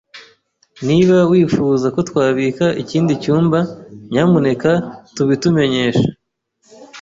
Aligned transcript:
Niba 0.87 1.17
wifuza 1.31 1.87
ko 1.95 1.99
twabika 2.09 2.65
ikindi 2.81 3.13
cyumba, 3.23 3.59
nyamuneka 4.11 4.71
tubitumenyeshe. 5.15 6.07